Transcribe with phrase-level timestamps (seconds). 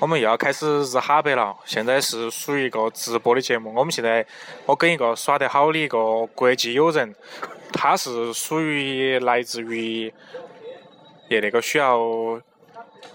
[0.00, 3.74] 我们又要开始日哈白了，现在是属于一个直播的节目。
[3.74, 4.24] 我们现在，
[4.64, 7.12] 我跟一个耍得好的一个国际友人，
[7.72, 10.12] 他是属于来自于，
[11.28, 11.98] 也那个需要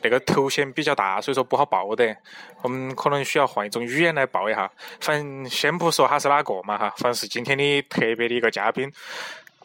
[0.02, 2.14] 那个头衔比较大，所以说不好报的。
[2.62, 4.70] 我们可能需要换一种语言来报一下。
[5.00, 8.92] 反正先不说他是哪个嘛哈，反正是今天的特别的一个嘉宾。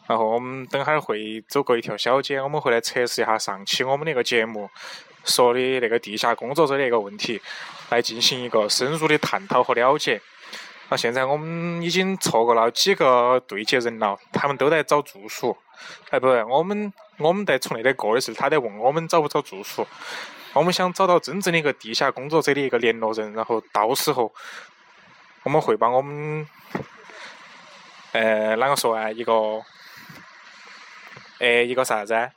[0.07, 4.69] 然后我们等会儿会走过一条小街，我们会来测试一下上期我们那个节目。
[5.25, 7.41] 说的那个地下工作者的一个问题，
[7.89, 10.21] 来进行一个深入的探讨和了解。
[10.89, 15.55] 那现在我们已经错过了几个对接人了，他们都在找住宿。
[16.09, 19.85] 哎，不对，我们我们在从那里过的时候，他在问我们找不找住宿。
[20.53, 24.33] 我们想找到真正的一个地下工作者的一个联络人，然后到时候
[25.43, 26.47] 我们会把我们
[28.13, 29.11] 呃，啷个说啊？
[29.11, 29.33] 一个
[31.37, 32.31] 呃，一个啥子？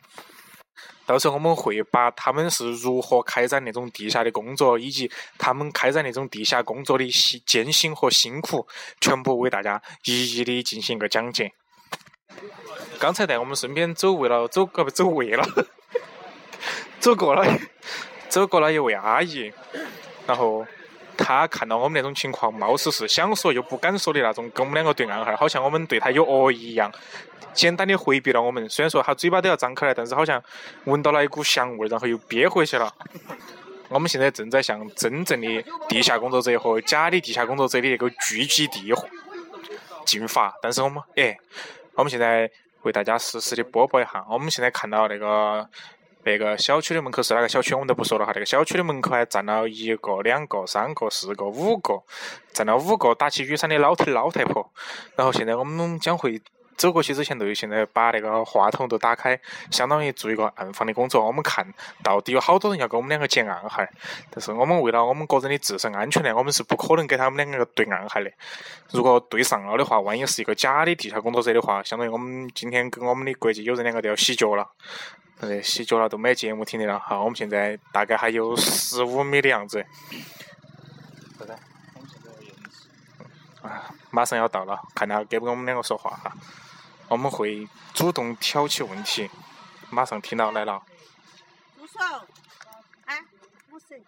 [1.12, 8.66] 到时候我们会把他们是如何开展那种地下的工作，以及他们开展那种地下工作的辛艰辛和辛苦，
[8.98, 11.52] 全部为大家一一的进行一个讲解。
[12.98, 15.44] 刚才在我们身边走位了，走呃不走位了，
[16.98, 17.44] 走过了，
[18.30, 19.52] 走过了一位阿姨，
[20.26, 20.66] 然后
[21.22, 26.92] 他看到我们那种情况，貌似是想说又不敢说的那种，跟我们两个对暗号，好像我们对他有恶意一样。
[27.54, 30.42] 简单的回避了我们，虽然说他嘴巴都要张开来，但是好像
[30.84, 32.92] 闻到了一股香味，然后又憋回去了。
[33.88, 38.90] 我们现在正在向真正的地下工作者和假的地下工作者的那个聚集地
[40.06, 41.36] 进发，但是我们，哎，
[41.94, 42.50] 我们现在
[42.82, 45.68] 为大家实时的播报一下，我们现在看到那个
[46.24, 48.32] 那个小区的门口是哪个小区，我们都不说了哈。
[48.34, 52.02] 那个小区的门口还站了一个、两个、三个、四个、五个，
[52.52, 54.72] 站了五个打起雨伞的老头老太婆。
[55.16, 56.40] 然后现在我们将会。
[56.74, 59.38] 走过去之前，都现在把那个话筒都打开，
[59.70, 61.24] 相当于做一个暗访的工作。
[61.24, 61.64] 我们看
[62.02, 63.84] 到底有好多人要跟我们两个接暗号，
[64.30, 68.32] 但是我们为了我们个人的自身安全呢，我们是不可能给他们两个对暗号的。
[68.90, 74.66] 如果对上了的话，万一是一个假的地下工作者的话，相当于我们今天跟我们的国际友人两个都要洗脚了。
[75.42, 77.00] 对，洗脚了都没节目听的了。
[77.00, 79.84] 好，我们现在大概还有十五米的样子。
[83.60, 86.32] 啊，马上要到了，看他给不给我们两个说话哈。
[87.08, 89.28] 我们会主动挑起问题，
[89.90, 90.80] 马上听到来了。
[91.76, 91.98] 助手，
[93.06, 93.20] 哎，
[93.72, 94.00] 五十，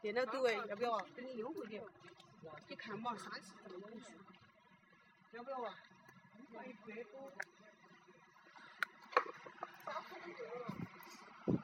[0.00, 1.82] 电脑对，要不要给你优惠点？
[2.66, 3.90] 你看嘛，三十这么多
[5.34, 5.74] 要不要啊？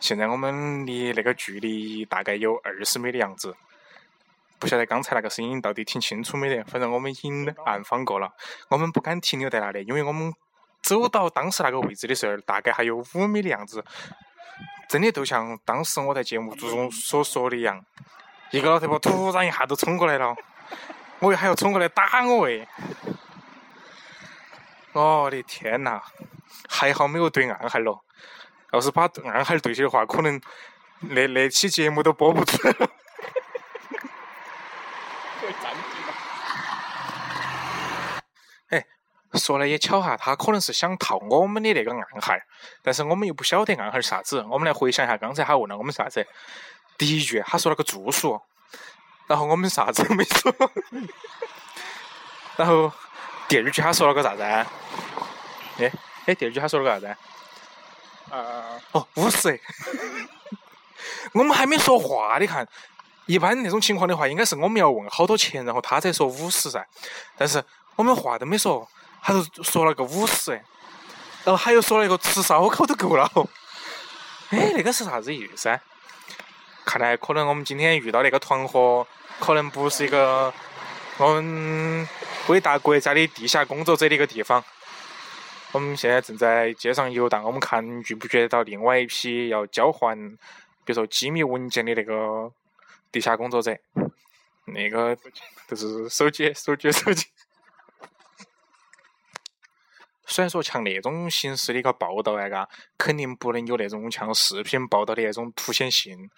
[0.00, 3.56] 现在我们离那个距离大概有二十米的样子。
[4.58, 6.62] 不晓得刚才那个声音到底听清楚没得？
[6.64, 8.30] 反正我们已经暗访过了，
[8.68, 10.34] 我们不敢停留在那里，因为我们
[10.82, 13.82] 走到当时那个位置的时候，大概还有五米的样子，
[14.86, 17.82] 真的就像当时我在节目中所说的一样，
[18.50, 20.36] 一个老太婆突然一下就冲过来了，
[21.20, 22.68] 我还要冲过来打我喂！
[24.92, 26.00] 我的天呐，
[26.68, 28.04] 还好没有对暗号咯，
[28.72, 30.40] 要是把暗号对起的话，可能
[31.00, 32.90] 那那期节目都播不出来了。
[38.70, 38.84] 哎，
[39.34, 42.34] 说来也巧哈，他可能是想套我们的那个暗号，
[42.82, 44.44] 但是我们又不晓得暗号是啥子。
[44.50, 46.26] 我们来回想一下，刚才他问了我们啥子？
[46.98, 48.40] 第一句他说了个住宿，
[49.26, 50.52] 然后我们啥子都没说。
[52.56, 52.92] 然后
[53.50, 54.42] 第二句他说了个啥子？
[54.42, 54.64] 哎
[56.26, 57.16] 哎，第二句他说了个啥子？
[58.30, 59.60] 呃，哦，五十。
[61.34, 62.66] 我们还没说话，你看。
[63.26, 66.84] 一般那种情况的话，应该是我们要问好多钱，然后他才说五十噻。
[67.36, 67.62] 但是
[67.94, 68.88] 我们话都没说，
[69.22, 70.52] 他就说了个五十，
[71.44, 73.30] 然后他又说了一个吃烧烤都够了。
[74.50, 75.78] 哎，那个是啥子意思？
[76.84, 79.06] 看来可能我们今天遇到那个团伙，
[79.38, 80.52] 可能不是一个
[81.18, 82.08] 我们
[82.50, 84.62] 伟大国家的地下工作者的一个地方。
[85.72, 90.16] 我们现在正在街上游荡，我们看遇不遇得到另外一批要交换，
[90.84, 92.52] 比如说机密文件的那个。
[93.12, 93.76] 地下工作者，
[94.66, 95.16] 那个
[95.66, 97.26] 就是手机，手机，手机。
[100.26, 106.30] 虽然说像那种形式的一个报道啊，嘎，肯定不能有那种像视频报道的那种凸显性。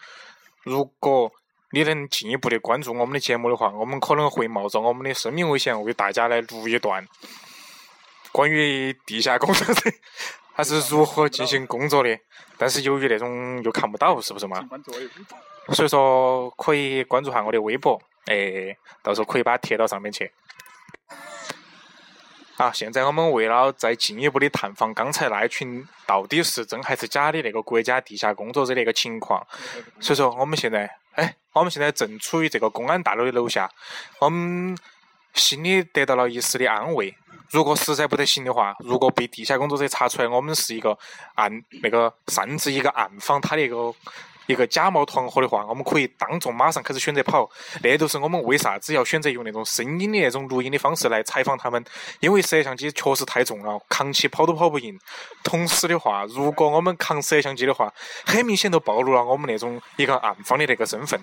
[0.62, 1.30] 如果
[1.72, 7.06] 你能进一步的关注我们的节目的话，我们可能会冒着我们的生命危险为大家来录一段
[8.30, 9.90] 关于地下工作者
[10.54, 12.18] 他 是如何进行工作的。
[12.58, 14.68] 但是由于那种又看不到，是不是嘛？
[15.72, 20.30] 所以说可以关注下我的微博，哎，到时候可以把它贴到上面去。
[22.54, 29.44] 好，现在我们为了再进一步的探访刚才那一群到底是真还是假的那个国家地下工作者的一个情况，
[29.98, 33.70] 所以说我们现在，哎，我们现在正处于这个公安大楼的楼下，
[34.20, 34.76] 我们
[35.34, 37.14] 心里得到了一丝的安慰。
[37.50, 40.98] 如果实在不得行的话，如果被地下工作者查出来我们是一个
[41.34, 43.94] 暗那个擅自一个暗访他那个。
[44.46, 47.48] 一个假冒团伙的话，我们可以当众马上开始选择跑。
[47.82, 51.82] 那就是我们为啥子要选择用那种声音的那种录音的方式来采访他们？
[52.20, 54.98] 因为摄像机确实太重了，扛起跑都跑不赢。
[55.42, 57.92] 同时的话，如果我们扛摄像机的话，
[58.26, 61.20] 很明显都暴露了我们那种一个暗访的那个身份。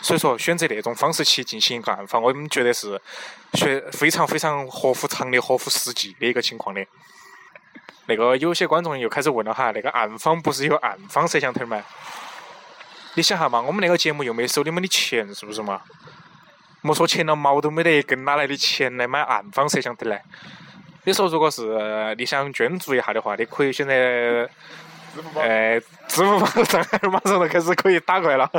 [0.00, 3.00] 所以说，选择那种方式去进行一个暗访，我们觉得是
[3.54, 6.84] 学非常非常合乎常理、合乎实际的一个情况的。
[8.06, 11.82] 那个有些观众又开始问了哈，那个暗访不是有暗访摄像头吗？
[13.14, 15.82] 你想下嘛，我们那个节目又没收你们的钱，是不是嘛？
[16.80, 20.18] 莫说钱了，毛都没得一根，哪来的钱来买暗访摄像头呢？
[21.04, 23.92] 你说，如果是你想捐助一下的话，你可以选择，
[25.34, 25.78] 呃，
[26.08, 28.50] 支付宝账号马上就开始可以打过来了。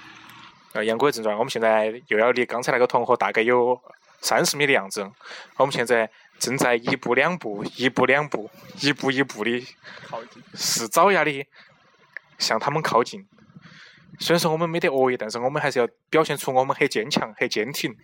[0.74, 3.80] 呃，言归正传，我们现在又要离刚才那个团伙大概有
[4.20, 5.10] 三十米的样子。
[5.56, 6.08] 我们现在
[6.38, 8.50] 正在一步两步、一步两步、
[8.80, 9.66] 一步一步的，
[10.54, 11.46] 是爪牙的
[12.38, 13.26] 向他们靠近。
[14.18, 17.96] 虽然说我们没得恶意，但是我们还是要表现出我们很坚强、很坚挺。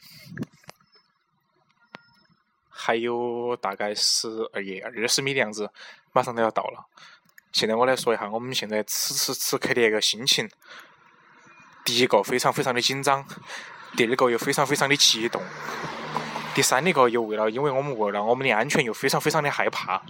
[2.71, 5.71] 还有大概十二页二十米的样子，
[6.13, 6.87] 马上都要到了。
[7.53, 10.49] 现在我来说一下我们现在此时此刻的一个心情。
[11.85, 13.25] 第一个非常非常的紧张，
[13.97, 15.43] 第二个又非常非常的激动，
[16.55, 20.03] 第三个又为了因为我们为了我们的安全又非常非常的害怕。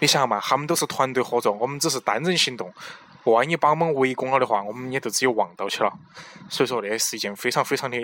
[0.00, 2.72] 你想嘛，他们都是团队合作，我们只是单人行动。
[3.24, 5.92] 万一把我们围攻了的话，我们也就只有望到去了。
[6.48, 7.96] 所以说，那是一件非常非常的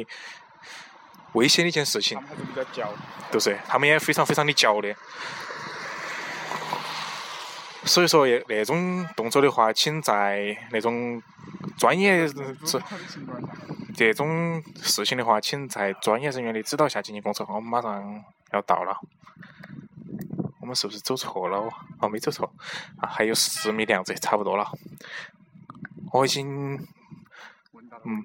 [1.32, 2.19] 危险的一件事情。
[2.19, 3.59] 他们还是？
[3.67, 4.94] 他们也非常非常的焦的。
[7.85, 11.23] 所以说，那种动作的话，请在那种
[11.76, 12.29] 专业
[12.65, 12.81] 这
[13.97, 17.47] 这种事情的话，请在专业人员的指导下进行工作。
[17.49, 18.23] 我们马上
[18.53, 19.00] 要到了。
[20.69, 21.56] 我们是不是走错了？
[21.99, 22.53] 哦，没走错，
[23.00, 24.70] 啊，还有十米的样子，差不多了。
[26.12, 26.76] 我已经，
[28.05, 28.23] 嗯，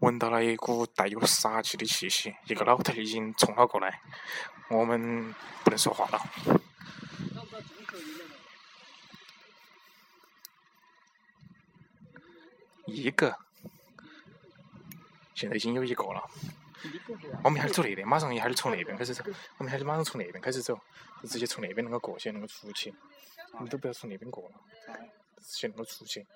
[0.00, 4.02] 闻到了一股带有杀气的气息，一个老头已经冲了过来，
[4.68, 6.20] 我们不能说话了。
[12.84, 13.38] 一个，
[15.34, 16.28] 现在已经有一个了。
[17.44, 19.22] 我们一下走那边，马上一下子从那边开始走。
[19.58, 20.78] 我们一下儿马上从那边开始走，
[21.22, 22.94] 就直接从那边那个过去，那个出去。
[23.52, 24.54] 我们都不要从那边过了，
[25.40, 26.26] 直接那个出去，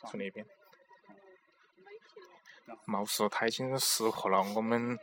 [0.00, 0.44] 从那边。
[2.86, 4.98] 貌似他已经识破了我们。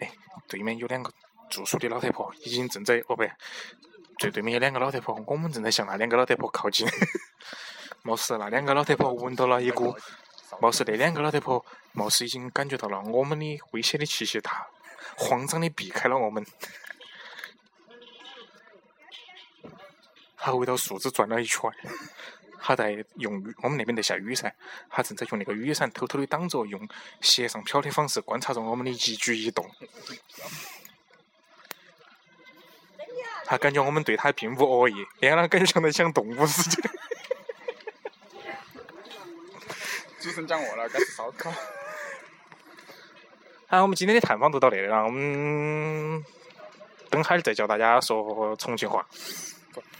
[0.00, 0.12] 哎，
[0.48, 1.12] 对面有两个
[1.48, 3.24] 住宿的老太婆，已经正在哦不，
[4.18, 6.86] 最对面有两个老太婆，我们正在向那两个老太婆靠近。
[8.02, 9.96] 貌似那两个老太婆闻到了一股。
[10.60, 14.66] 貌似那两个老太婆，貌似已经感觉到了我们的危险的气息，她
[15.16, 16.44] 慌张的避开了我们。
[20.44, 21.70] 他围到树枝转了一圈，
[22.60, 24.52] 他在用雨，我们那边在下雨噻，
[24.90, 26.88] 他正在用那个雨伞偷偷的挡着，用
[27.20, 29.70] 斜上飘的方式观察着我们的一举一动。
[33.44, 36.90] 他感觉我们对他并无恶意，让她感觉像在想动物似的。
[40.18, 41.52] 主持人讲饿了，该吃烧烤。
[43.72, 46.22] 好，我们今天的探访就到这里了，我们
[47.08, 49.02] 等会儿再教大家说重庆话。